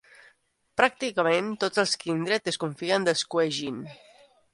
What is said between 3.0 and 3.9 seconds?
dels Kuei-jin.